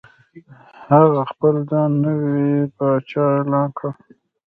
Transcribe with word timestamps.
هغه 0.93 1.21
خپل 1.31 1.55
ځان 1.69 1.91
نوی 2.03 2.45
پاچا 2.75 3.25
اعلان 3.35 3.69
کړ. 3.77 3.89